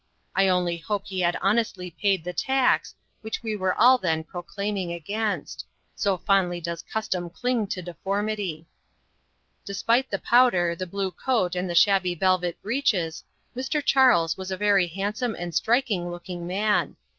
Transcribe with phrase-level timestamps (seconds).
[0.35, 4.91] I only hope he had honestly paid the tax, which we were all then exclaiming
[4.91, 8.65] against so fondly does custom cling to deformity.
[9.63, 13.23] Despite the powder, the blue coat, and the shabby velvet breeches,
[13.55, 13.79] Mr.
[13.85, 16.95] Charles was a very handsome and striking looking man.